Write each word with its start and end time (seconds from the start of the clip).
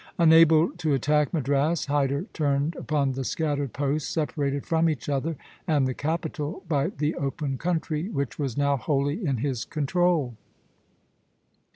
Unable 0.17 0.71
to 0.77 0.95
attack 0.95 1.31
Madras, 1.31 1.85
Hyder 1.85 2.25
turned 2.33 2.75
upon 2.75 3.11
the 3.11 3.23
scattered 3.23 3.71
posts 3.71 4.09
separated 4.11 4.65
from 4.65 4.89
each 4.89 5.07
other 5.07 5.35
and 5.67 5.85
the 5.85 5.93
capital 5.93 6.63
by 6.67 6.87
the 6.87 7.13
open 7.13 7.59
country, 7.59 8.09
which 8.09 8.39
was 8.39 8.57
now 8.57 8.77
wholly 8.77 9.23
in 9.23 9.37
his 9.37 9.63
control. 9.63 10.33